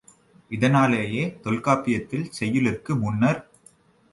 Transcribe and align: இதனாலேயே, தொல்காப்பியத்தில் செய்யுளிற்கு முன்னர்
இதனாலேயே, 0.51 1.23
தொல்காப்பியத்தில் 1.43 2.25
செய்யுளிற்கு 2.39 2.91
முன்னர் 2.99 3.41